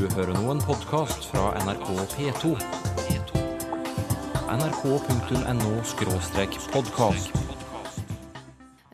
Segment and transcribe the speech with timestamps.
[0.00, 2.56] Du hører nå en podkast fra NRK P2.
[4.48, 7.28] nrk.no-podkast.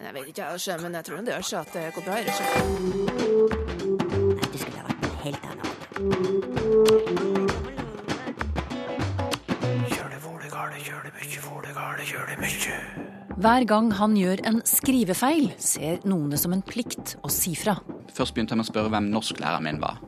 [0.03, 2.15] Jeg vet ikke, jeg, men jeg tror det gjør seg at det går bra.
[2.17, 2.25] Nei,
[4.51, 5.71] Du skulle ha vært helt annet.
[13.47, 17.79] Hver gang han gjør en skrivefeil, ser noen det som en plikt å si fra.
[18.11, 20.03] Først begynte jeg med å spørre hvem norsklæreren min var.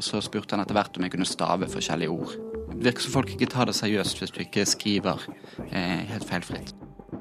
[0.00, 2.30] Og så spurte han etter hvert om jeg kunne stave forskjellige ord.
[2.70, 5.26] Det virker som folk ikke tar det seriøst hvis du ikke skriver
[5.68, 6.72] eh, helt feilfritt.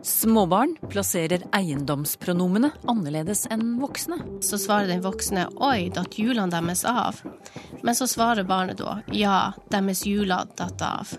[0.05, 4.21] Småbarn plasserer eiendomspronomene annerledes enn voksne.
[4.45, 7.19] Så svarer den voksne 'oi, datt hjulene deres av'?
[7.83, 11.17] Men så svarer barnet da 'ja, deres hjuler datt av'.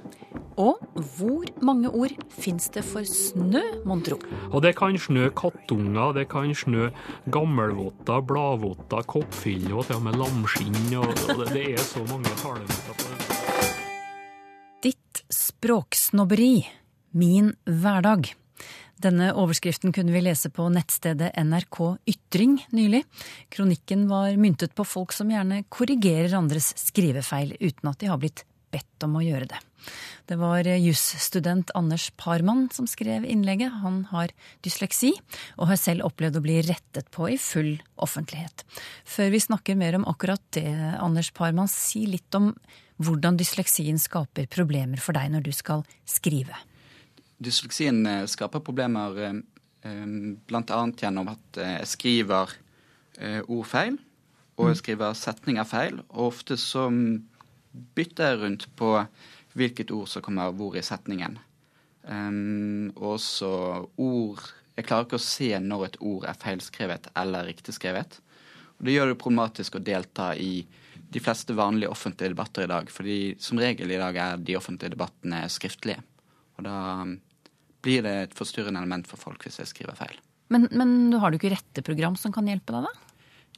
[0.58, 0.80] Og
[1.16, 4.18] hvor mange ord fins det for snø, mon tro?
[4.50, 6.90] Og det kan snø kattunger, det kan snø
[7.30, 10.82] gammelvotter, bladvotter, koppfiller og til og med lamskinn.
[10.98, 13.30] Og, og det, det er så mange talemåter på det.
[14.88, 16.54] Ditt språksnobberi.
[17.10, 18.28] Min hverdag.
[19.00, 21.78] Denne overskriften kunne vi lese på nettstedet NRK
[22.10, 23.00] Ytring nylig.
[23.48, 28.44] Kronikken var myntet på folk som gjerne korrigerer andres skrivefeil uten at de har blitt
[28.72, 29.60] bedt om å gjøre det.
[30.30, 33.80] Det var jusstudent Anders Parmann som skrev innlegget.
[33.82, 34.30] Han har
[34.62, 35.10] dysleksi,
[35.58, 38.62] og har selv opplevd å bli rettet på i full offentlighet.
[39.08, 40.68] Før vi snakker mer om akkurat det,
[41.00, 42.52] Anders Parmann, si litt om
[43.00, 46.54] hvordan dysleksien skaper problemer for deg når du skal skrive.
[47.40, 49.40] Dysleksien eh, skaper problemer eh,
[49.88, 50.06] eh,
[50.46, 50.80] bl.a.
[51.00, 52.58] gjennom at jeg skriver
[53.20, 53.98] ord feil,
[54.56, 55.98] og jeg skriver setninger feil.
[56.14, 56.86] Og ofte så
[57.70, 58.94] bytter jeg rundt på
[59.58, 61.38] hvilket ord som kommer hvor i setningen.
[62.02, 63.50] Um, også
[64.00, 64.40] ord
[64.78, 68.14] Jeg klarer ikke å se når et ord er feilskrevet eller riktig skrevet.
[68.78, 70.62] Og det gjør det problematisk å delta i
[71.10, 72.88] de fleste vanlige offentlige debatter i dag.
[72.90, 76.00] fordi som regel i dag er de offentlige debattene skriftlige.
[76.56, 77.04] Og da
[77.84, 80.16] blir det et forstyrrende element for folk hvis jeg skriver feil.
[80.48, 83.10] Men, men har du ikke retteprogram som kan hjelpe deg, da?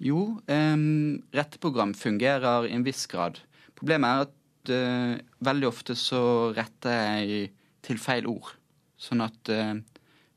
[0.02, 3.38] Jo, um, retteprogram fungerer i en viss grad.
[3.82, 6.22] Problemet er at uh, veldig ofte så
[6.54, 7.48] retter jeg
[7.82, 8.52] til feil ord.
[8.94, 9.72] Sånn at uh,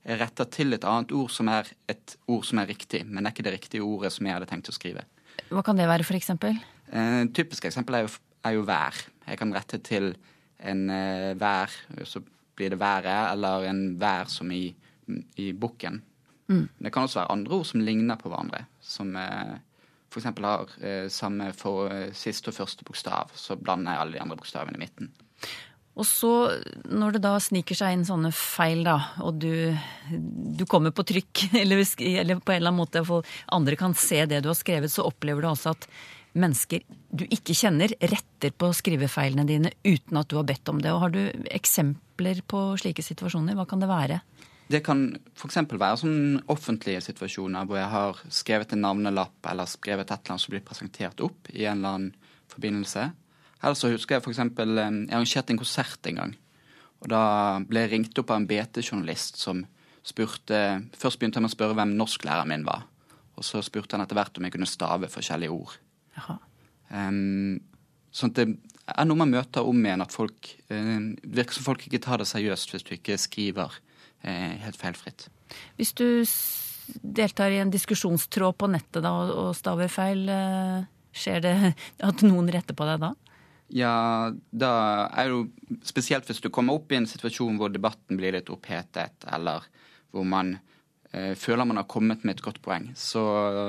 [0.02, 3.30] jeg retter til et annet ord som er et ord som er riktig, men det
[3.30, 5.04] er ikke det riktige ordet som jeg hadde tenkt å skrive.
[5.46, 6.58] Hva kan det være, for eksempel?
[6.90, 8.10] Uh, typisk eksempel er jo,
[8.50, 8.98] er jo vær.
[9.28, 10.10] Jeg kan rette til
[10.66, 12.24] en uh, vær, så
[12.58, 14.64] blir det været, eller en vær som i,
[15.38, 16.02] i bukken.
[16.50, 16.66] Mm.
[16.82, 19.54] Det kan også være andre ord som ligner på hverandre, som uh,
[20.10, 20.28] f.eks.
[20.30, 24.78] har uh, samme for siste og første bokstav, så blander jeg alle de andre bokstavene
[24.78, 25.12] i midten.
[25.96, 26.30] Og så,
[26.92, 29.72] når det da sniker seg inn sånne feil, da, og du,
[30.12, 34.20] du kommer på trykk, eller, eller, på en eller annen måte for andre kan se
[34.28, 35.88] det du har skrevet, så opplever du altså at
[36.36, 36.82] mennesker
[37.16, 40.92] du ikke kjenner, retter på skrivefeilene dine uten at du har bedt om det.
[40.92, 43.56] Og har du eksempler på slike situasjoner?
[43.56, 44.20] Hva kan det være?
[44.66, 45.04] Det kan
[45.36, 45.60] f.eks.
[45.70, 50.42] være sånne offentlige situasjoner hvor jeg har skrevet en navnelapp eller skrevet et eller annet
[50.42, 53.04] som blir presentert opp i en eller annen forbindelse.
[53.62, 54.42] Eller så husker jeg f.eks.
[54.42, 56.34] Jeg arrangerte en konsert en gang.
[57.04, 57.22] Og da
[57.68, 59.62] ble jeg ringt opp av en BT-journalist som
[60.06, 60.58] spurte
[60.94, 62.84] Først begynte han med å spørre hvem norsklæreren min var.
[63.36, 65.78] Og så spurte han etter hvert om jeg kunne stave forskjellige ord.
[66.16, 66.38] Jaha.
[66.90, 67.58] Um,
[68.14, 68.46] sånn at det
[68.86, 72.28] er noe man møter om igjen, at folk uh, virker som folk ikke tar det
[72.30, 73.74] seriøst hvis du ikke skriver
[74.26, 75.28] helt feilfritt.
[75.78, 76.06] Hvis du
[77.02, 80.84] deltar i en diskusjonstråd på nettet da, og staver feil, uh,
[81.16, 81.54] skjer det
[82.08, 83.14] at noen retter på deg da?
[83.74, 84.72] Ja, da
[85.10, 88.50] er det jo spesielt hvis du kommer opp i en situasjon hvor debatten blir litt
[88.52, 89.66] opphetet, eller
[90.14, 90.54] hvor man
[91.10, 93.24] eh, føler man har kommet med et godt poeng, så,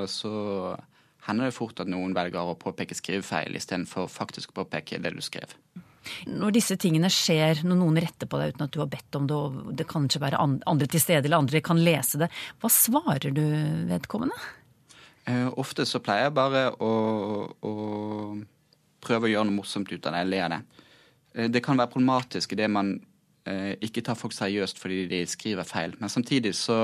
[0.06, 0.76] så,
[1.26, 5.20] hender det fort at noen velger å påpeke skrivefeil istedenfor faktisk å påpeke det du
[5.20, 5.50] skrev.
[6.30, 9.26] Når disse tingene skjer, når noen retter på deg uten at du har bedt om
[9.28, 12.30] det, og det kan ikke være andre til stede, eller andre kan lese det,
[12.62, 13.44] hva svarer du
[13.90, 14.38] vedkommende?
[15.28, 16.92] Eh, ofte så pleier jeg bare å,
[17.60, 17.72] å
[19.04, 20.24] prøve å gjøre noe morsomt ut av det.
[20.30, 20.60] Le av det.
[21.34, 22.94] Eh, Det kan være problematisk idet man
[23.44, 25.96] eh, ikke tar folk seriøst fordi de skriver feil.
[26.00, 26.78] Men samtidig så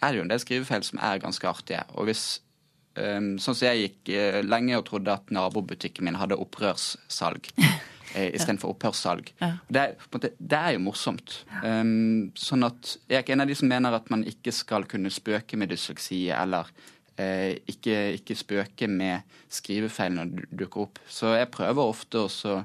[0.00, 1.82] er det jo en del skrivefeil som er ganske artige.
[1.98, 2.40] Og hvis
[2.94, 7.50] Sånn som jeg gikk eh, lenge og trodde at nabobutikken min hadde opprørssalg.
[8.16, 9.30] eh, Istedenfor opphørssalg.
[9.40, 9.52] Ja.
[9.70, 9.84] Det,
[10.38, 11.42] det er jo morsomt.
[11.62, 14.88] Um, sånn at Jeg er ikke en av de som mener at man ikke skal
[14.90, 21.00] kunne spøke med dysleksi eller uh, ikke, ikke spøke med skrivefeil når det dukker opp.
[21.06, 22.60] Så jeg prøver ofte å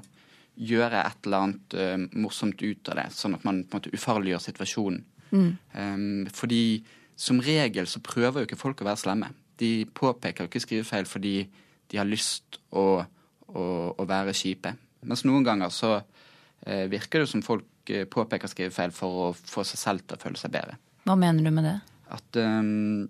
[0.56, 3.94] gjøre et eller annet uh, morsomt ut av det, sånn at man på en måte
[3.94, 5.02] ufarliggjør situasjonen.
[5.36, 6.80] Um, fordi
[7.18, 9.34] som regel så prøver jo ikke folk å være slemme.
[9.60, 11.36] De påpeker jo ikke skrivefeil fordi
[11.90, 13.04] de har lyst å,
[13.46, 13.64] å,
[13.96, 14.74] å være kjipe.
[15.06, 19.64] Mens noen ganger så eh, virker det som folk eh, påpeker skrivefeil for å få
[19.66, 20.78] seg selv til å føle seg bedre.
[21.06, 21.76] Hva mener du med det?
[22.12, 23.06] At um,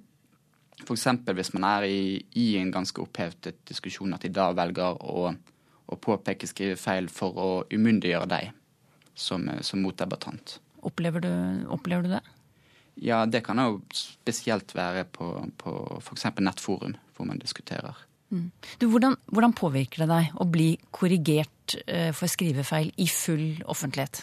[0.82, 1.06] f.eks.
[1.32, 2.00] hvis man er i,
[2.36, 7.50] i en ganske opphevet diskusjon, at de da velger å, å påpeke skrivefeil for å
[7.72, 8.52] umyndiggjøre deg
[9.16, 10.58] som, eh, som motdebattant.
[10.86, 11.32] Opplever du,
[11.72, 12.22] opplever du det?
[12.96, 15.28] Ja, det kan jo spesielt være på,
[15.60, 16.28] på f.eks.
[16.40, 17.96] nettforum, hvor man diskuterer.
[18.80, 24.22] Du, hvordan, hvordan påvirker det deg å bli korrigert eh, for skrivefeil i full offentlighet?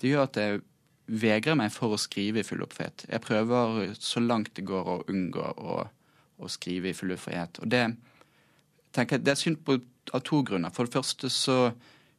[0.00, 0.62] Det gjør at jeg
[1.06, 3.06] vegrer meg for å skrive i full offentlighet.
[3.12, 5.78] Jeg prøver så langt det går å unngå å,
[6.40, 7.60] å skrive i full offentlighet.
[7.62, 7.84] Og det
[8.94, 9.78] tenker jeg, det er synd på,
[10.16, 10.74] av to grunner.
[10.74, 11.58] For det første så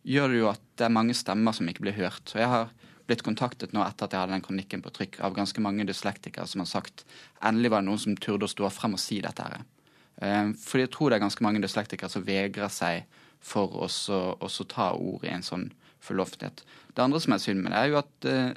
[0.05, 2.29] gjør det jo at det er mange stemmer som ikke blir hørt.
[2.31, 2.71] Og jeg har
[3.05, 6.47] blitt kontaktet nå etter at jeg hadde den kronikken på trykk av ganske mange dyslektikere
[6.49, 7.05] som har sagt
[7.45, 9.63] endelig var det noen som turde å stå frem og si dette her.
[10.21, 13.05] Eh, Fordi jeg tror det er ganske mange dyslektikere som vegrer seg
[13.45, 13.89] for å
[14.41, 15.67] også ta ord i en sånn
[16.05, 16.63] forloftighet.
[16.95, 18.55] Det andre som er synd med det, er jo at eh,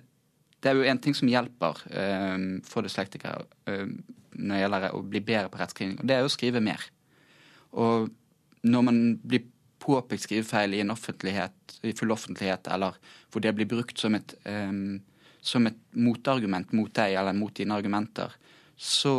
[0.59, 3.85] det er jo en ting som hjelper eh, for dyslektikere eh,
[4.39, 6.83] når det gjelder å bli bedre på rettskriving, og det er jo å skrive mer.
[7.79, 8.09] Og
[8.69, 9.47] når man blir
[9.83, 12.99] påpekt skrivefeil i en offentlighet, i full offentlighet, eller
[13.33, 14.99] hvor det blir brukt som et, um,
[15.41, 18.35] som et motargument mot deg eller mot dine argumenter,
[18.79, 19.15] så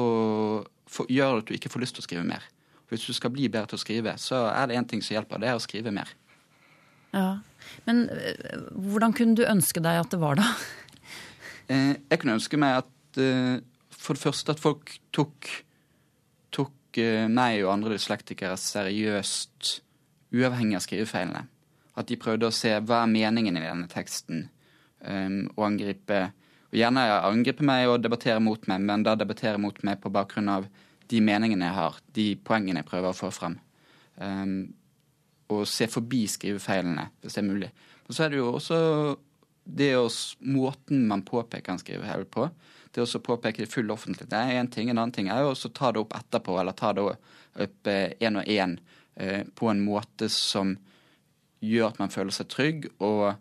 [0.90, 2.46] for, gjør det at du ikke får lyst til å skrive mer.
[2.90, 5.42] Hvis du skal bli bedre til å skrive, så er det én ting som hjelper,
[5.42, 6.12] det er å skrive mer.
[7.14, 7.40] Ja.
[7.86, 10.52] Men eh, hvordan kunne du ønske deg at det var, da?
[11.70, 13.60] Eh, jeg kunne ønske meg at eh,
[13.94, 15.46] for det første at folk tok,
[16.50, 16.98] tok
[17.30, 19.76] meg og andre dyslektikere seriøst,
[20.36, 21.46] uavhengig av skrivefeilene.
[22.00, 24.48] At de prøvde å se hva er meningen i denne teksten,
[25.04, 26.28] um, og angripe
[26.70, 30.52] og Gjerne angripe meg og debattere mot meg, men da debattere mot meg på bakgrunn
[30.54, 30.68] av
[31.10, 33.56] de meningene jeg har, de poengene jeg prøver å få frem.
[34.22, 34.76] Um,
[35.50, 37.72] og se forbi skrivefeilene, hvis det er mulig.
[38.06, 38.78] Men så er det jo også
[39.66, 40.06] det å,
[40.46, 42.46] måten man påpeker en skrivefeil på.
[42.94, 44.92] Det å påpeke det full offentlighet, det er én ting.
[44.94, 48.38] En annen ting er jo å ta det opp etterpå, eller ta det opp én
[48.38, 48.78] og én
[49.19, 50.77] på en måte som
[51.60, 53.33] gjør at man føler seg trygg, og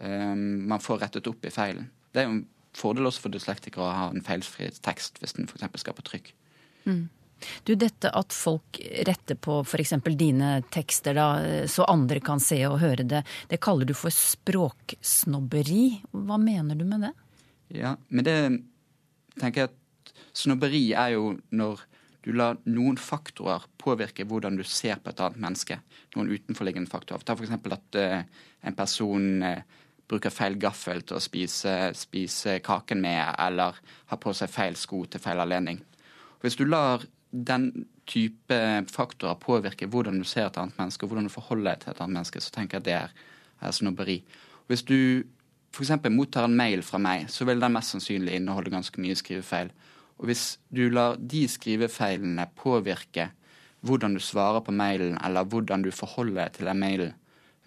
[0.00, 1.90] eh, man får rettet opp i feilen.
[2.12, 2.46] Det er jo en
[2.78, 5.82] fordel også for dyslektikere å ha en feilfri tekst hvis den f.eks.
[5.82, 6.32] skal på trykk.
[7.64, 9.94] Du, dette at folk retter på f.eks.
[10.18, 11.28] dine tekster, da,
[11.70, 15.84] så andre kan se og høre det, det kaller du for språksnobberi.
[16.10, 17.12] Hva mener du med det?
[17.78, 18.38] Ja, men det
[19.38, 21.84] tenker jeg at snobberi er jo når
[22.28, 25.78] du lar noen faktorer påvirke hvordan du ser på et annet menneske.
[26.12, 27.24] Noen utenforliggende faktorer.
[27.24, 27.54] Ta f.eks.
[27.56, 29.62] at uh, en person uh,
[30.08, 33.80] bruker feil gaffel til å spise, spise kaken med, eller
[34.12, 35.80] har på seg feil sko til feil anledning.
[36.44, 37.70] Hvis du lar den
[38.08, 38.60] type
[38.92, 42.04] faktorer påvirke hvordan du ser et annet menneske, og hvordan du forholder deg til et
[42.04, 43.18] annet menneske, så tenker jeg at det er,
[43.64, 44.20] er snobberi.
[44.68, 44.98] Hvis du
[45.72, 45.96] f.eks.
[46.12, 49.72] mottar en mail fra meg, så vil den mest sannsynlig inneholde ganske mye skrivefeil.
[50.18, 53.30] Og hvis du lar de skrivefeilene påvirke
[53.86, 57.14] hvordan du svarer på mailen, eller hvordan du forholder deg til den mailen,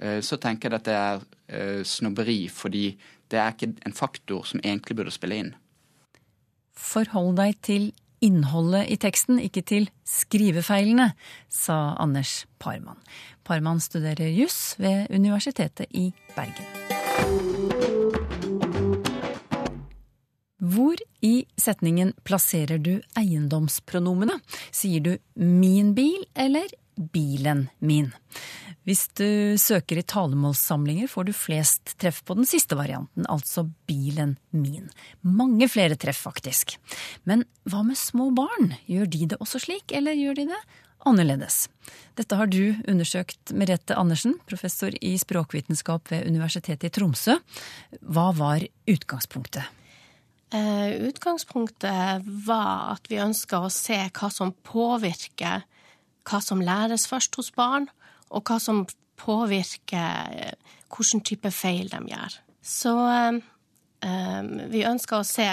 [0.02, 2.86] eh, så tenker jeg at det er eh, snobberi, fordi
[3.32, 5.54] det er ikke en faktor som egentlig burde spille inn.
[6.76, 11.12] Forhold deg til innholdet i teksten, ikke til skrivefeilene,
[11.50, 13.00] sa Anders Parman.
[13.48, 16.91] Parman studerer juss ved Universitetet i Bergen.
[20.62, 24.38] Hvor i setningen plasserer du eiendomspronomene?
[24.70, 28.12] Sier du min bil eller bilen min?
[28.86, 34.36] Hvis du søker i talemålssamlinger, får du flest treff på den siste varianten, altså bilen
[34.54, 34.88] min.
[35.22, 36.78] Mange flere treff, faktisk.
[37.30, 38.76] Men hva med små barn?
[38.90, 40.62] Gjør de det også slik, eller gjør de det
[41.10, 41.68] annerledes?
[42.18, 47.38] Dette har du undersøkt, Merete Andersen, professor i språkvitenskap ved Universitetet i Tromsø.
[48.02, 49.81] Hva var utgangspunktet?
[50.52, 55.64] Eh, utgangspunktet var at vi ønska å se hva som påvirker
[56.28, 57.88] hva som læres først hos barn,
[58.30, 58.84] og hva som
[59.20, 62.36] påvirker eh, hvilken type feil de gjør.
[62.62, 64.42] Så eh,
[64.74, 65.48] vi ønska å se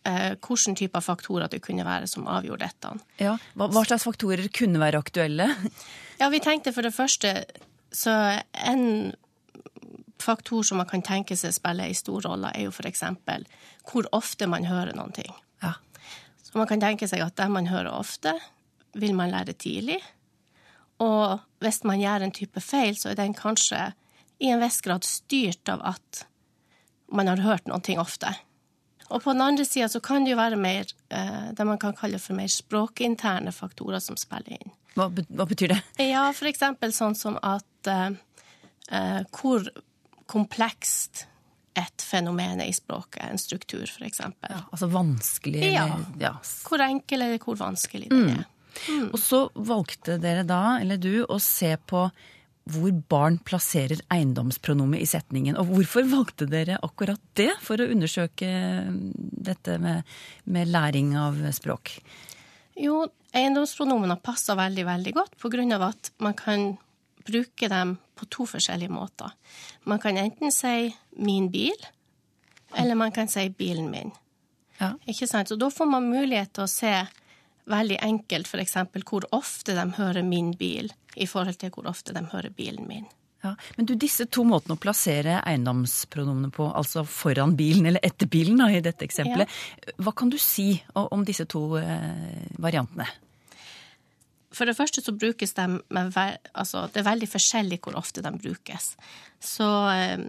[0.00, 2.92] hvilken type faktorer det kunne være som avgjorde dette.
[3.20, 5.50] Ja, hva slags faktorer kunne være aktuelle?
[6.20, 7.34] Ja, vi tenkte for det første
[7.92, 8.14] så
[8.64, 9.12] en
[10.22, 13.46] faktor som man kan tenke seg spiller en stor rolle, er jo eksempel
[13.88, 15.30] hvor ofte man hører noen ting.
[15.62, 15.74] Ja.
[16.42, 18.34] Så man kan tenke seg at det man hører ofte,
[18.92, 20.00] vil man lære tidlig.
[21.00, 23.92] Og hvis man gjør en type feil, så er den kanskje
[24.40, 26.24] i en viss grad styrt av at
[27.12, 28.32] man har hørt noen ting ofte.
[29.10, 31.96] Og på den andre sida så kan det jo være mer eh, det man kan
[31.98, 34.76] kalle for mer språkinterne faktorer som spiller inn.
[34.94, 35.08] Hva,
[35.46, 35.80] betyr det?
[36.02, 38.10] Ja, for eksempel sånn som at at eh,
[38.90, 39.64] eh, hvor
[40.30, 41.26] komplekst
[41.78, 44.20] et fenomen i språket, en struktur f.eks.
[44.20, 45.86] Ja, altså vanskelig Ja.
[46.20, 46.32] ja.
[46.66, 48.48] Hvor enkel eller hvor vanskelig det er.
[49.10, 52.08] Og så valgte dere da, eller du, å se på
[52.70, 55.56] hvor barn plasserer eiendomspronomet i setningen.
[55.58, 58.50] Og hvorfor valgte dere akkurat det for å undersøke
[59.50, 60.06] dette med,
[60.44, 61.96] med læring av språk?
[62.78, 63.02] Jo,
[63.36, 66.70] eiendomspronomene passer veldig, veldig godt på grunn av at man kan
[67.26, 69.32] bruke dem på to forskjellige måter.
[69.84, 71.86] Man kan enten si 'min bil',
[72.76, 74.12] eller man kan si 'bilen min'.
[74.78, 74.94] Ja.
[75.06, 75.48] Ikke sant?
[75.48, 77.06] Så da får man mulighet til å se
[77.66, 78.76] veldig enkelt f.eks.
[79.04, 83.08] hvor ofte de hører 'min bil', i forhold til hvor ofte de hører 'bilen min'.
[83.42, 88.28] Ja, Men du, disse to måtene å plassere eiendomspronomene på, altså foran bilen eller etter
[88.28, 89.48] bilen da, i dette eksempelet,
[89.96, 93.06] hva kan du si om disse to eh, variantene?
[94.50, 96.16] For det første så brukes de med
[96.52, 98.96] altså, Det er veldig forskjellig hvor ofte de brukes.
[99.40, 100.24] Så eh,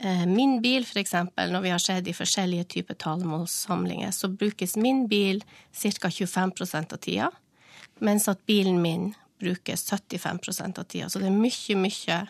[0.00, 4.76] eh, min bil, for eksempel, når vi har sett i forskjellige typer talemålssamlinger, så brukes
[4.76, 6.10] min bil ca.
[6.10, 7.30] 25 av tida,
[8.00, 10.40] mens at bilen min brukes 75
[10.78, 11.08] av tida.
[11.08, 12.20] Så det er mye, mye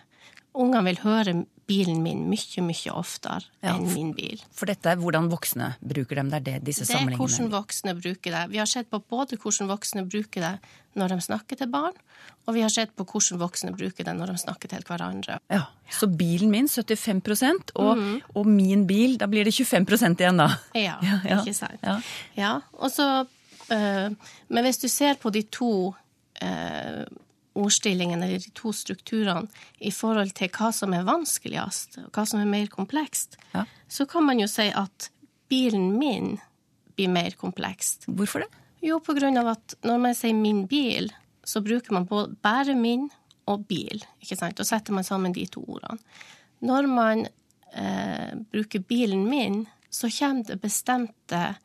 [0.55, 1.35] Ungene vil høre
[1.71, 4.41] bilen min mye, mye oftere Ja, enn min bil.
[4.57, 6.31] For dette er hvordan voksne bruker dem.
[6.33, 8.41] Det er det disse Det er hvordan voksne bruker det.
[8.51, 10.55] Vi har sett på både hvordan voksne bruker det
[10.99, 11.95] når de snakker til barn,
[12.49, 15.39] og vi har sett på hvordan voksne bruker det når de snakker til hverandre.
[15.53, 15.63] Ja,
[15.95, 18.03] Så bilen min 75 og,
[18.35, 20.49] og min bil, da blir det 25 igjen, da.
[20.75, 21.79] Ja, Ja, ja, ikke sant?
[21.87, 22.01] ja.
[22.35, 23.07] Ja, og så
[23.71, 24.11] eh,
[24.49, 25.95] Men hvis du ser på de to
[26.43, 27.05] eh,
[27.59, 29.49] ordstillingene, eller de to strukturene,
[29.81, 33.65] i forhold til hva som er vanskeligst, og hva som er mer komplekst, Ja.
[33.89, 35.11] så kan man jo si at
[35.51, 36.39] bilen min
[36.97, 38.07] blir mer komplekst.
[38.07, 38.49] Hvorfor det?
[38.83, 41.11] Jo, på grunn av at når man sier min bil,
[41.45, 43.09] så bruker man både bare min
[43.51, 44.61] og bil, ikke sant?
[44.61, 45.99] Og setter man sammen de to ordene.
[46.63, 47.27] Når man
[47.75, 51.57] eh, bruker bilen min, så kommer det bestemte,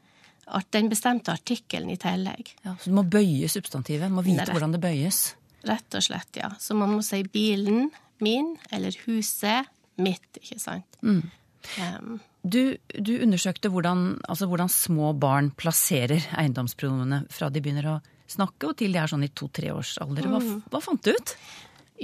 [0.73, 2.55] den bestemte artikkelen i tillegg.
[2.65, 4.09] Ja, så du må bøye substantivet.
[4.11, 4.53] Må vite Nei.
[4.55, 5.35] hvordan det bøyes.
[5.65, 6.51] Rett og slett, ja.
[6.61, 7.89] Så man må si bilen
[8.23, 9.67] min, eller huset
[9.97, 10.99] mitt, ikke sant?
[11.01, 18.01] Um, Du, du undersøkte hvordan, altså hvordan små barn plasserer eiendomspronomene fra de begynner å
[18.29, 20.27] snakke og til de er sånn i to-tre års alder.
[20.29, 21.33] Hva, hva fant du ut?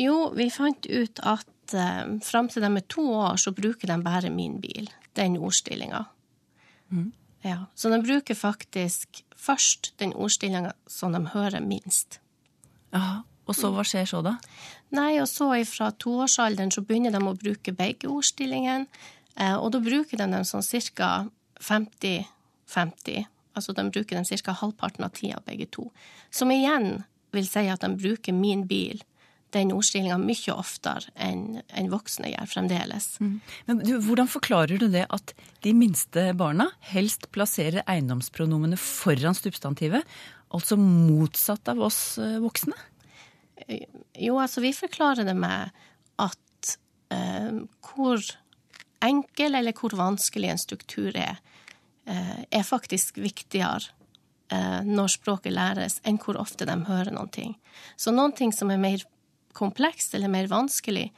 [0.01, 3.99] Jo, vi fant ut at eh, fram til de er to år, så bruker de
[4.01, 4.89] bare min bil.
[5.13, 6.05] Den ordstillinga.
[7.45, 12.19] Ja, så de bruker faktisk først den ordstillinga som de hører minst.
[12.95, 14.37] Ja, og så hva skjer så, da?
[14.95, 18.87] Nei, og så fra toårsalderen så begynner de å bruke begge ordstillingene,
[19.37, 20.65] eh, og da bruker de dem sånn
[20.95, 21.11] ca.
[21.61, 23.27] 50-50.
[23.53, 24.57] Altså de bruker dem ca.
[24.63, 25.91] halvparten av tida, begge to.
[26.33, 27.03] Som igjen
[27.35, 29.03] vil si at de bruker min bil,
[29.51, 33.07] den ordstillinga, mye oftere enn voksne gjør fremdeles.
[33.67, 35.33] Men du, hvordan forklarer du det at
[35.65, 40.07] de minste barna helst plasserer eiendomspronomene foran substantivet,
[40.55, 42.77] altså motsatt av oss eh, voksne?
[43.67, 45.71] Jo, altså vi forklarer det med
[46.21, 46.75] at
[47.13, 48.21] eh, hvor
[49.01, 51.41] enkel eller hvor vanskelig en struktur er,
[52.05, 53.91] eh, er faktisk viktigere
[54.51, 57.55] eh, når språket læres, enn hvor ofte de hører noen ting.
[57.97, 59.05] Så noen ting som er mer
[59.57, 61.09] komplekst eller mer vanskelig,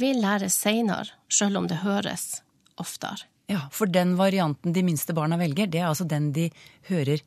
[0.00, 2.40] vil læres seinere, sjøl om det høres
[2.80, 3.26] oftere.
[3.50, 6.48] Ja, for den varianten de minste barna velger, det er altså den de
[6.88, 7.22] hører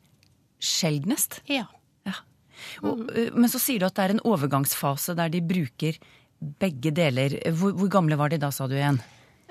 [0.62, 1.42] sjeldnest.
[1.50, 1.66] Ja.
[2.82, 5.98] Og, ø, Men så sier du at det er en overgangsfase der de bruker
[6.60, 7.38] begge deler.
[7.56, 9.00] Hvor, hvor gamle var de da, sa du igjen?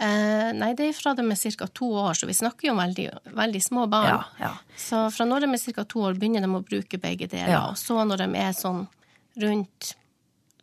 [0.03, 1.67] Eh, nei, det er fra de er ca.
[1.69, 3.07] to år, så vi snakker jo om veldig,
[3.38, 4.10] veldig små barn.
[4.10, 4.53] Ja, ja.
[4.77, 5.86] Så fra når de er ca.
[5.86, 7.53] to år, begynner de å bruke begge deler.
[7.53, 7.65] Ja.
[7.69, 8.88] Og så når de er sånn
[9.43, 9.93] rundt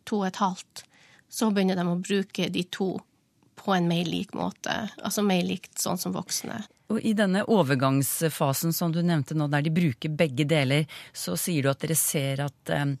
[0.07, 0.83] to og et halvt,
[1.31, 2.93] så begynner de å bruke de to
[3.61, 4.73] på en mer lik måte.
[5.03, 6.61] Altså mer likt sånn som voksne.
[6.91, 11.63] Og i denne overgangsfasen som du nevnte nå, der de bruker begge deler, så sier
[11.63, 12.95] du at dere ser at, eh,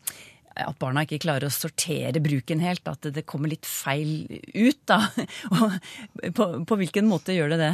[0.63, 5.01] at barna ikke klarer å sortere bruken helt, at det kommer litt feil ut, da.
[5.57, 7.73] Og på, på hvilken måte gjør det det?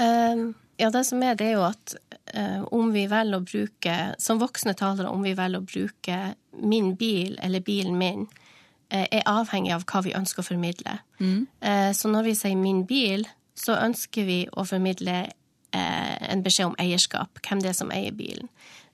[0.00, 1.96] Um, ja, det som er, det er jo at
[2.32, 6.20] eh, om vi velger å bruke, som voksne talere, om vi velger å bruke
[6.60, 8.24] min bil eller bilen min,
[8.90, 10.96] er avhengig av hva vi ønsker å formidle.
[11.20, 11.46] Mm.
[11.94, 15.16] så når vi sier min bil, så ønsker vi å formidle
[15.76, 18.48] eh, en beskjed om eierskap, hvem det er som eier bilen.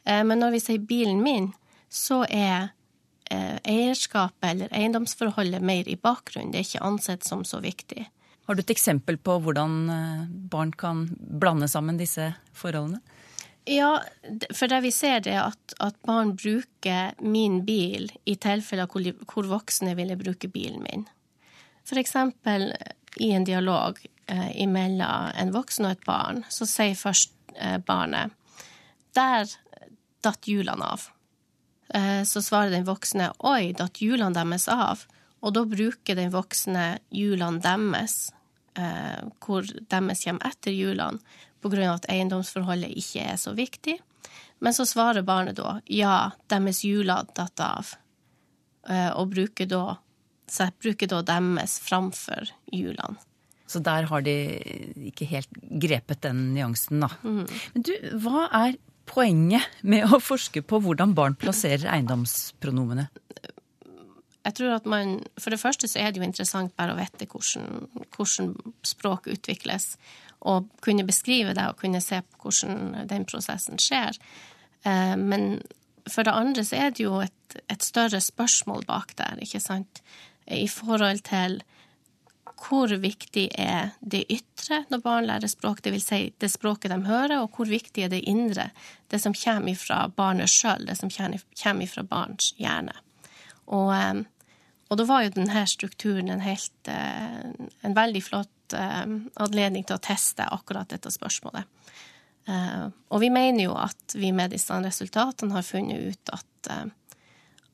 [0.04, 1.50] Eh, men når vi sier bilen min,
[1.92, 2.70] så er
[3.30, 6.52] eh, eierskapet eller eiendomsforholdet mer i bakgrunnen.
[6.52, 8.08] Det er ikke ansett som så viktig.
[8.46, 13.02] Har du et eksempel på hvordan eh, barn kan blande sammen disse forholdene?
[13.66, 14.02] Ja,
[14.54, 19.49] for det vi ser det at, at barn bruker min bil i tilfeller hvor, hvor
[19.50, 21.02] voksne ville bruke bilen min.
[21.87, 22.70] For eksempel
[23.18, 23.99] i en dialog
[24.30, 28.35] eh, mellom en voksen og et barn, så sier først eh, barnet
[29.16, 29.50] Der
[30.23, 31.08] datt hjulene av.
[31.94, 35.06] Eh, så svarer den voksne Oi, datt hjulene deres av?
[35.42, 38.30] Og da bruker den voksne hjulene deres,
[38.78, 41.23] eh, hvor deres kommer etter hjulene,
[41.66, 43.99] av at eiendomsforholdet ikke er så viktig.
[44.58, 47.92] Men så svarer barnet da ja, deres hjuler datt av,
[48.88, 49.99] eh, og bruker da,
[50.49, 53.20] så bruker da deres framfor hjulene.
[53.66, 54.35] Så der har de
[55.08, 55.50] ikke helt
[55.82, 57.08] grepet den nyansen, da.
[57.75, 57.90] Men du,
[58.23, 58.76] hva er
[59.11, 63.08] poenget med å forske på hvordan barn plasserer eiendomspronomene?
[64.46, 67.26] Jeg tror at man, For det første så er det jo interessant bare å vite
[67.26, 68.52] hvordan, hvordan
[68.86, 69.96] språk utvikles,
[70.46, 74.18] og kunne beskrive det og kunne se på hvordan den prosessen skjer.
[74.86, 75.62] Eh, Men
[76.06, 80.02] for det andre så er det jo et, et større spørsmål bak der, ikke sant?
[80.46, 81.62] I forhold til
[82.56, 87.40] hvor viktig er det ytre når barn lærer språk, vil si det språket de hører,
[87.42, 88.70] og hvor viktig er det indre,
[89.10, 92.94] det som kommer fra barnet sjøl, det som kommer fra barns hjerne.
[93.66, 94.22] Og, eh,
[94.86, 97.48] og da var jo denne strukturen en, helt, eh,
[97.82, 99.06] en veldig flott eh,
[99.42, 101.66] anledning til å teste akkurat dette spørsmålet.
[102.46, 106.70] Eh, Og vi mener jo at vi med disse resultatene har funnet ut at,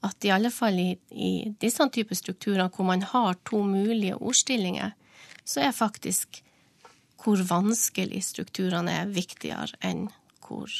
[0.08, 4.96] at i alle fall i, i disse typer strukturer hvor man har to mulige ordstillinger,
[5.44, 6.40] så er faktisk
[7.22, 10.08] hvor vanskelig strukturene er, viktigere enn
[10.42, 10.70] hvor,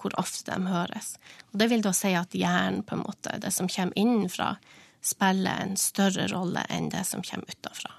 [0.00, 1.16] hvor ofte de høres.
[1.52, 4.56] Og det vil da si at hjernen, på en måte, det som kommer innenfra,
[5.02, 7.92] spiller en større rolle enn det som kommer utafra.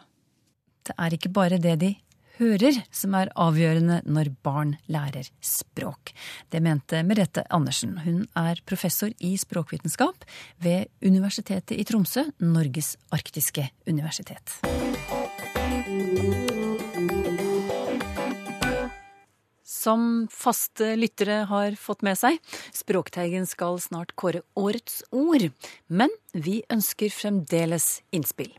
[0.84, 1.94] Det er ikke bare det de
[2.40, 6.14] hører som er avgjørende når barn lærer språk.
[6.50, 7.98] Det mente Merete Andersen.
[8.04, 10.26] Hun er professor i språkvitenskap
[10.64, 14.60] ved Universitetet i Tromsø, Norges arktiske universitet.
[19.84, 22.40] Som faste lyttere har fått med seg,
[22.76, 25.50] Språkteigen skal snart kåre årets ord.
[25.92, 28.54] Men vi ønsker fremdeles innspill.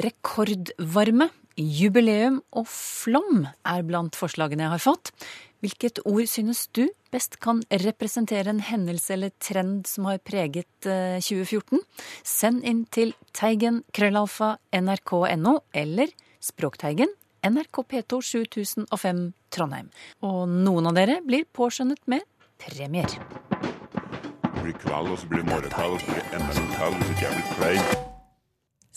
[0.00, 5.10] Rekordvarme, jubileum og flom er blant forslagene jeg har fått.
[5.60, 11.18] Hvilket ord synes du best kan representere en hendelse eller trend som har preget eh,
[11.20, 11.82] 2014?
[12.24, 17.12] Send inn til teigen krøllalfa nrk.no eller Språkteigen
[17.46, 19.88] NRK P2 7005 Trondheim.
[20.26, 22.26] Og noen av dere blir påskjønnet med
[22.60, 23.08] premier.
[24.44, 27.00] Det blir kveld, og så blir det morgenkveld, og så blir det enda en kveld,
[27.00, 28.06] og så kommer det.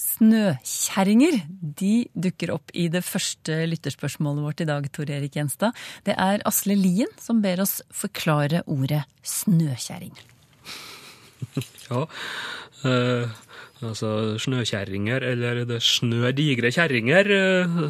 [0.04, 1.38] Snøkjerringer
[1.80, 1.94] de
[2.26, 5.78] dukker opp i det første lytterspørsmålet vårt i dag, Tor Erik Gjenstad.
[6.04, 10.16] Det er Asle Lien som ber oss forklare ordet snøkjerring.
[11.84, 12.06] Ja,
[12.88, 13.32] eh,
[13.84, 17.82] altså snøkjerringer, eller det snødigre kjerringer, eh,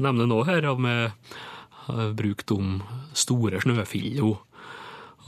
[0.00, 2.80] nevner nå her, vi eh, brukt om
[3.16, 4.38] store snøfiller.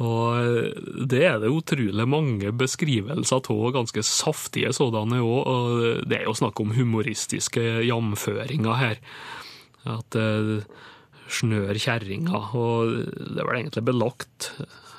[0.04, 5.42] Og eh, det er det utrolig mange beskrivelser av, ganske saftige sådanne òg.
[5.44, 9.04] Og det er jo snakk om humoristiske jamføringer her.
[9.84, 10.64] At det
[11.28, 12.40] snør kjerringa.
[12.56, 14.52] Og det er vel egentlig belagt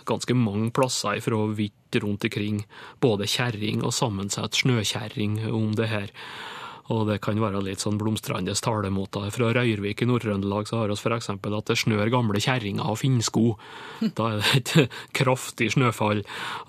[0.05, 2.63] ganske mange plasser ifra vidt rundt omkring,
[3.01, 6.11] både kjerring og sammensatt snøkjerring om det her.
[6.93, 9.31] Og det kan være litt sånn blomstrende talemåter.
[9.33, 11.31] Fra Røyrvik i Nord-Trøndelag så har vi f.eks.
[11.33, 13.55] at det snør gamle kjerringer og finnsko.
[14.17, 16.21] Da er det et kraftig snøfall.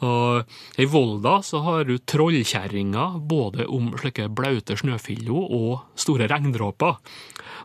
[0.07, 6.97] Og i Volda så har du trollkjerringer både om slike blaute snøfiller og store regndråper.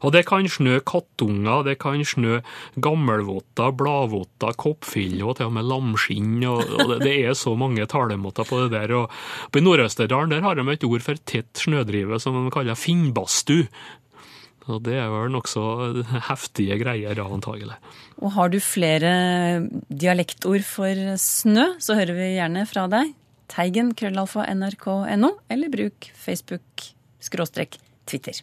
[0.02, 2.40] Og det kan snø kattunger, det kan snø
[2.82, 6.40] gammelvotter, bladvotter, koppfiller og til og med lamskinn.
[6.50, 8.96] Og, og det, det er så mange talemåter på det der.
[8.98, 9.08] Og
[9.48, 13.66] oppe i Nord-Østerdalen der har de et ord for tett snødrive som de kaller finnbastu.
[14.70, 15.64] Og det er vel nokså
[16.30, 17.80] heftige greier, da, antagelig.
[18.22, 19.14] Og har du flere
[19.90, 23.16] dialektord for snø, så hører vi gjerne fra deg.
[23.52, 28.38] Teigen krøllalfa nrk.no, eller bruk Facebook skråstrek Twitter.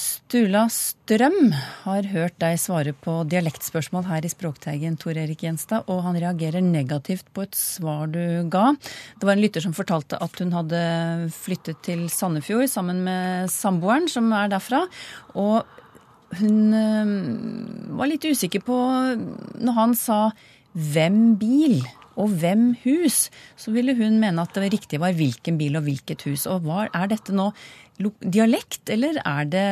[0.00, 1.50] Sturla Strøm
[1.82, 6.64] har hørt deg svare på dialektspørsmål her i Språkteigen, Tor Erik Gjenstad, og han reagerer
[6.64, 8.70] negativt på et svar du ga.
[9.20, 10.80] Det var en lytter som fortalte at hun hadde
[11.36, 14.86] flyttet til Sandefjord sammen med samboeren, som er derfra.
[15.36, 15.68] Og
[16.40, 17.14] hun øh,
[17.98, 18.76] var litt usikker på
[19.58, 20.30] Når han sa
[20.70, 25.76] 'hvem bil' og 'hvem hus', så ville hun mene at det riktige var hvilken bil
[25.80, 26.46] og hvilket hus.
[26.46, 27.50] Og hva er dette nå?
[28.20, 29.70] Dialekt, eller er det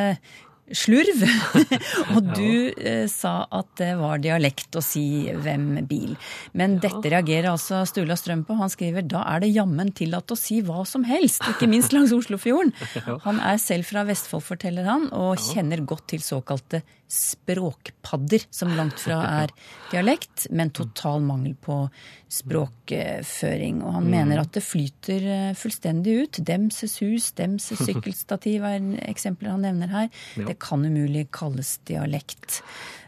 [0.77, 1.23] slurv.
[2.15, 6.17] og du eh, sa at det var dialekt å si 'hvem bil'.
[6.53, 8.59] Men dette reagerer altså Stula Strøm på.
[8.59, 12.13] Han skriver da er det jammen tillatt å si hva som helst, ikke minst langs
[12.13, 12.75] Oslofjorden.
[13.27, 19.01] Han er selv fra Vestfold, forteller han, og kjenner godt til såkalte språkpadder, som langt
[19.01, 19.53] fra er
[19.92, 21.81] dialekt, men total mangel på
[22.29, 23.81] språkføring.
[23.83, 26.40] Og han mener at det flyter eh, fullstendig ut.
[26.44, 30.12] Demses hus, Demses sykkelstativ er eksempler han nevner her.
[30.37, 32.61] Det kan umulig kalles dialekt.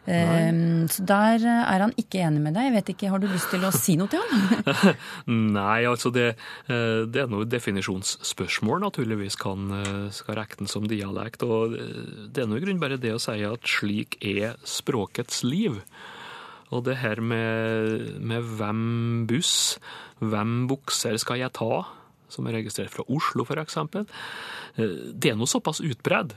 [0.08, 2.70] Um, så der er han ikke enig med deg.
[2.70, 4.94] Jeg vet ikke, Har du lyst til å si noe til han?
[5.58, 6.32] Nei, altså det,
[6.72, 11.44] eh, det er noe definisjonsspørsmål, naturligvis, kan, eh, skal regnes som dialekt.
[11.44, 11.76] Og
[12.32, 15.82] det er noe i grunnen bare det å si at slik er språkets liv.
[16.70, 18.82] Og det her med, med hvem
[19.28, 19.76] buss,
[20.22, 21.84] hvem bukser skal jeg ta,
[22.30, 23.78] som er registrert fra Oslo f.eks.,
[24.80, 26.36] det er noe såpass utbredd.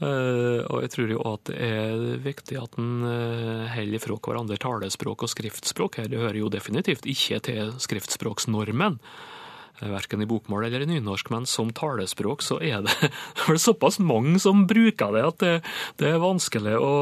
[0.00, 4.56] Uh, og jeg tror jo at det er viktig at en uh, holder fra hverandre
[4.60, 5.98] talespråk og skriftspråk.
[6.00, 11.44] Her hører jo definitivt ikke til skriftspråksnormen, uh, verken i bokmål eller i nynorsk, men
[11.44, 12.96] som talespråk så er det,
[13.44, 15.54] er såpass mange som bruker det at det,
[16.00, 16.94] det er vanskelig å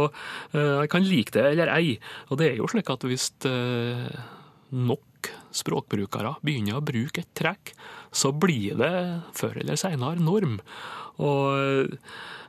[0.58, 1.98] Jeg kan like det eller ei.
[2.32, 3.30] Og det er jo slik at hvis
[4.74, 7.76] nok språkbrukere begynner å bruke et trekk,
[8.10, 8.94] så blir det
[9.38, 10.58] før eller senere norm.
[11.18, 11.96] Og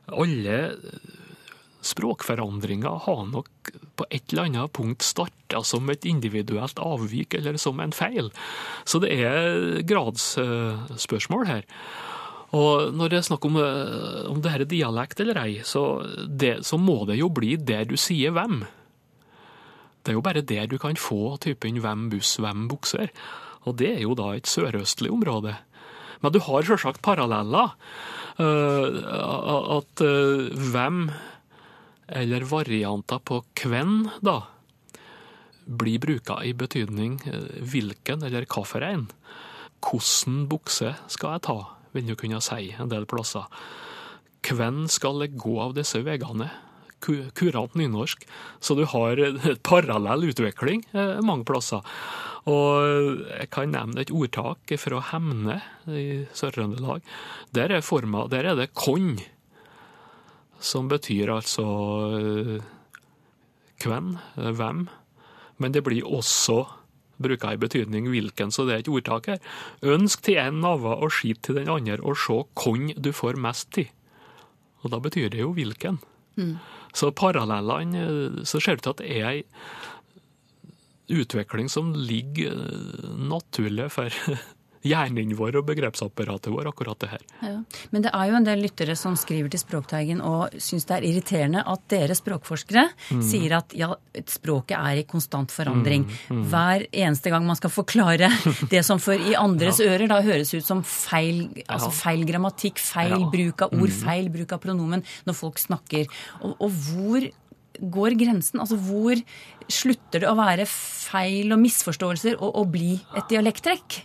[0.09, 0.59] alle
[1.85, 7.79] språkforandringer har nok på et eller annet punkt starta som et individuelt avvik eller som
[7.79, 8.31] en feil.
[8.85, 11.67] Så det er gradsspørsmål her.
[12.57, 13.59] Og når det er snakk om,
[14.33, 17.85] om det her er dialekt eller ei, så, det, så, må det jo bli der
[17.85, 18.63] du sier hvem.
[20.01, 23.13] Det er jo bare der du kan få typen hvem buss, hvem bukser.
[23.69, 25.53] Og det er jo da et sørøstlig område.
[26.23, 27.75] Men du har selvsagt paralleller.
[28.39, 30.03] At
[30.71, 31.01] hvem,
[32.07, 34.37] eller varianter på hvem, da,
[35.69, 37.19] blir bruka i betydning
[37.59, 39.09] hvilken eller hvilken.
[39.83, 41.59] Hvordan bukse skal jeg ta,
[41.93, 43.45] vil du kunne si en del plasser.
[44.45, 46.49] Hvem skal jeg gå av disse veiene?
[46.99, 48.25] Kurant nynorsk.
[48.59, 49.21] Så du har
[49.69, 50.83] parallell utvikling
[51.25, 51.85] mange plasser.
[52.49, 57.03] Og jeg kan nevne et ordtak fra Hemne i Sør-Trøndelag.
[57.53, 59.19] Der, der, er det 'konn',
[60.59, 61.65] som betyr altså
[63.83, 64.87] hvem, hvem.
[65.57, 66.65] Men det blir også
[67.19, 69.39] bruker i betydning hvilken, så det er et ordtak her.
[69.83, 73.71] Ønsk til en navle og skit til den andre, og se hvem du får mest
[73.75, 73.89] til.
[74.83, 75.99] Og da betyr det jo hvilken.
[76.39, 76.55] Mm.
[76.95, 79.43] Så parallellene så ser det ut til at det er ei
[81.09, 84.13] utvikling som ligger eh, naturlig for
[84.85, 87.23] hjernen vår og begrepsapparatet vår, akkurat det her.
[87.43, 87.55] Ja.
[87.93, 91.07] Men det er jo en del lyttere som skriver til Språkteigen og syns det er
[91.09, 93.23] irriterende at dere språkforskere mm.
[93.25, 93.91] sier at ja,
[94.29, 96.07] språket er i konstant forandring.
[96.07, 96.39] Mm.
[96.39, 96.45] Mm.
[96.53, 98.31] Hver eneste gang man skal forklare
[98.73, 99.91] det som for i andres ja.
[99.91, 104.01] ører da høres ut som feil, altså feil grammatikk, feil bruk av ord, mm.
[104.05, 106.07] feil bruk av pronomen når folk snakker.
[106.43, 107.29] Og, og hvor
[107.79, 108.59] går grensen?
[108.59, 109.19] Altså hvor
[109.69, 114.01] slutter det å være feil og misforståelser og og bli et dialekttrekk?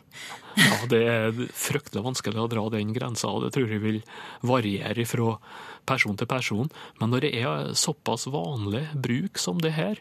[0.55, 4.01] Ja, det er fryktelig vanskelig å dra den grensa, og det tror jeg vil
[4.47, 5.37] variere fra
[5.89, 6.71] person til person.
[7.01, 10.01] Men når det er såpass vanlig bruk som det her,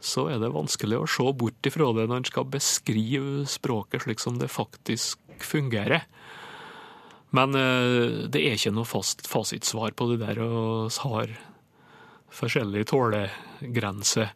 [0.00, 4.22] så er det vanskelig å se bort ifra det når en skal beskrive språket slik
[4.22, 6.06] som det faktisk fungerer.
[7.36, 11.36] Men eh, det er ikke noe fast fasitsvar på det der, og har
[12.34, 14.32] forskjellige tålegrenser.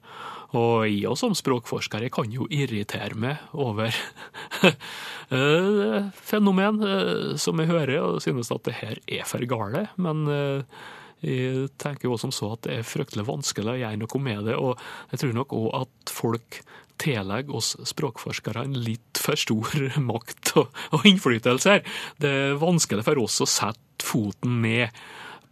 [0.54, 3.90] Og jeg som språkforsker jeg kan jo irritere meg over
[5.34, 9.88] eh, fenomen eh, som jeg hører, og synes at det her er for gale.
[9.98, 10.84] Men eh,
[11.24, 14.56] jeg tenker jo som så at det er fryktelig vanskelig å gjøre noe med det.
[14.60, 14.78] Og
[15.12, 16.62] jeg tror nok òg at folk
[17.02, 19.74] tillegger oss språkforskere en litt for stor
[20.10, 21.84] makt og, og innflytelse her.
[22.22, 24.94] Det er vanskelig for oss å sette foten ned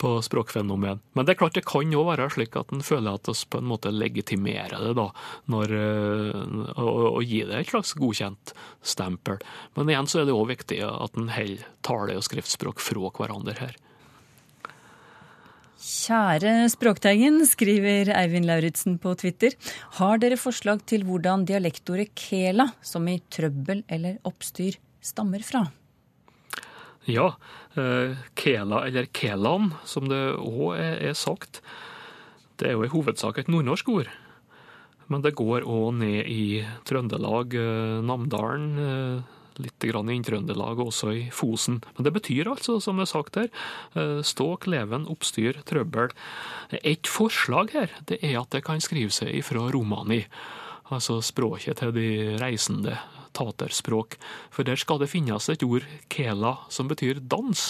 [0.03, 1.01] på språkfenomen.
[1.15, 3.61] Men det er klart det kan jo være slik at en føler at vi på
[3.63, 5.07] en måte legitimerer det, da,
[5.55, 5.77] når,
[6.75, 9.39] og, og gir det et slags godkjent stempel.
[9.79, 13.55] Men igjen så er det òg viktig at en holder tale- og skriftspråk fra hverandre
[13.61, 13.79] her.
[15.83, 19.57] Kjære Språkteigen, skriver Eivind Lauritzen på Twitter.
[19.99, 25.65] Har dere forslag til hvordan dialektordet kela, som i trøbbel eller oppstyr, stammer fra?
[27.05, 27.35] Ja,
[27.75, 31.59] eh, Kela, eller Kelan, som det òg er, sagt,
[32.63, 34.11] det er jo i hovedsak et nordnorsk ord.
[35.11, 40.93] Men det går òg ned i Trøndelag, eh, Namdalen, eh, litt grann i Inntrøndelag og
[40.93, 41.83] også i Fosen.
[41.97, 43.51] Men det betyr altså, som det er sagt her,
[44.23, 46.09] ståk, leven, oppstyr, trøbbel.
[46.83, 50.25] Et forslag her det er at det kan skrive seg ifra romani,
[50.89, 52.97] altså språket til de reisende,
[53.37, 54.19] taterspråk.
[54.53, 57.65] For der skal det finnes et ord, kela, som betyr dans.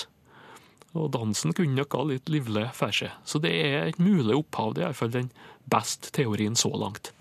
[0.92, 3.14] Og dansen kunne ha litt livlig for seg.
[3.24, 4.74] Så det er et mulig opphav.
[4.74, 5.32] Det er iallfall den
[5.70, 7.12] beste teorien så langt.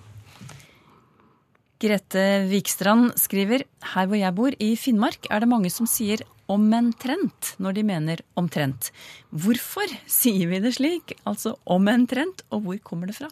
[1.81, 3.63] Grete Vikstrand skriver
[3.95, 8.21] her hvor jeg bor, i Finnmark, er det mange som sier omtrent når de mener
[8.37, 8.91] omtrent.
[9.31, 13.31] Hvorfor sier vi det slik, altså omtrent, og hvor kommer det fra?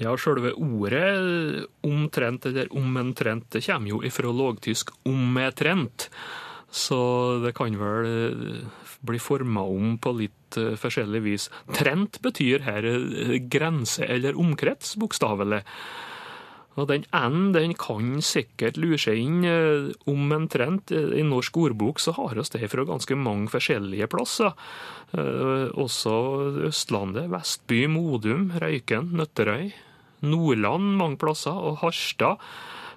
[0.00, 6.08] Ja, sjølve ordet omtrent eller omtrent det kommer jo ifra lågtysk ommetrent.
[6.70, 7.00] Så
[7.44, 11.48] det kan vel eh, bli forma om på litt eh, forskjellig vis.
[11.74, 15.64] Trent betyr her eh, grense eller omkrets, bokstavelig.
[16.78, 19.42] Og den N den kan sikkert lure seg inn
[20.08, 20.94] omtrent.
[20.94, 24.54] I norsk ordbok så har vi det fra ganske mange forskjellige plasser.
[25.74, 26.14] Også
[26.70, 29.74] Østlandet, Vestby, Modum, Røyken, Nøtterøy.
[30.26, 32.40] Nordland mange plasser, og Harstad.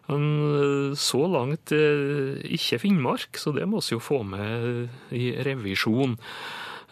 [0.09, 0.25] Men
[0.59, 6.17] eh, så langt eh, ikke Finnmark, så det må vi jo få med i revisjon.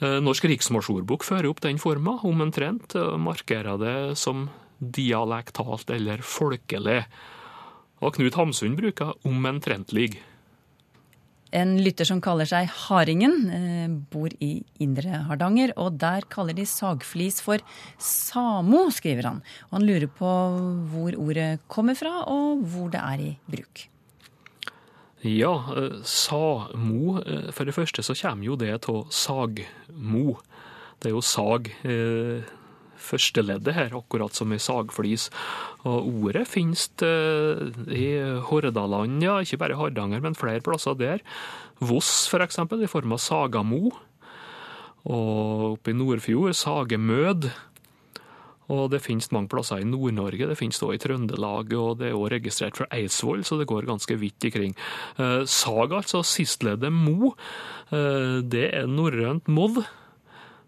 [0.02, 4.48] Eh, Norsk riksmålsordbok fører opp den forma, omtrent, og markerer det som
[4.82, 7.04] dialektalt eller folkelig.
[8.02, 10.16] Og Knut Hamsun bruker omtrentlig.
[11.52, 16.66] En lytter som kaller seg Haringen, eh, bor i Indre Hardanger, og der kaller de
[16.66, 17.60] sagflis for
[18.00, 19.42] samo, skriver han.
[19.70, 20.32] Og han lurer på
[20.94, 23.88] hvor ordet kommer fra, og hvor det er i bruk.
[25.22, 30.40] Ja, eh, samo eh, For det første så kommer jo det av sagmo.
[31.02, 32.42] Det er jo sag, eh,
[33.02, 35.30] førsteleddet her, akkurat som i sagflis.
[35.84, 38.08] Og ordet finnes i
[38.50, 41.26] Hordaland, ja, ikke bare Hardanger, men flere plasser der.
[41.82, 43.90] Voss, for eksempel, i form av sagamo.
[45.10, 47.50] Og oppe i Nordfjord, sagemød.
[48.72, 52.16] Og det finnes mange plasser i Nord-Norge, det finnes også i Trøndelag, og det er
[52.16, 54.76] også registrert fra Eidsvoll, så det går ganske vidt ikring.
[55.20, 57.34] Eh, sag, altså, sistleddet mo,
[57.92, 59.84] eh, det er norrønt modd.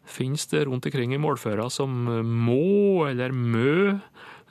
[0.03, 1.91] Finnes det rundt omkring i målføra som
[2.27, 3.99] må, eller mø,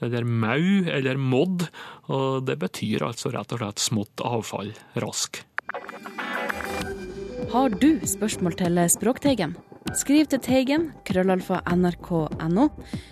[0.03, 1.67] eller mau, eller modd,
[2.11, 5.43] og det betyr altså rett og slett smått avfall, rask.
[7.53, 9.55] Har du spørsmål til Språkteigen?
[9.99, 12.69] Skriv til Teigen, krøllalfa nrk.no,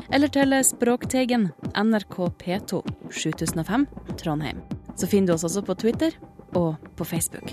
[0.09, 2.81] eller til Språkteigen, NRK P2,
[3.13, 3.85] 7005,
[4.23, 4.63] Trondheim.
[4.97, 6.17] Så finner du oss også på Twitter
[6.57, 7.53] og på Facebook.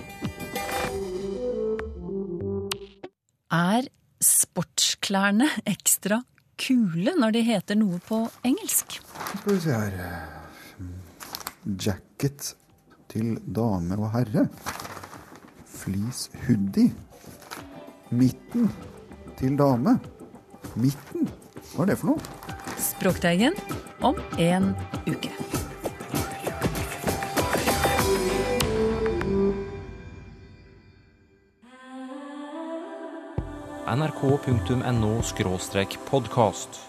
[3.51, 3.89] Er
[5.07, 6.17] sportsklærne ekstra
[6.59, 8.99] kule når de heter noe på engelsk?
[9.39, 9.93] Skal vi se her
[11.79, 12.55] Jacket
[13.07, 14.47] til dame og herre.
[15.63, 16.91] Fleece hoodie.
[18.11, 18.67] Midten
[19.39, 19.97] til dame.
[20.75, 21.29] Midten?
[21.73, 22.19] Hva er det for noe?
[22.77, 23.55] Språkteigen
[24.03, 24.73] om en
[25.07, 25.31] uke.
[33.95, 35.21] nrk.no
[36.09, 36.86] podkast.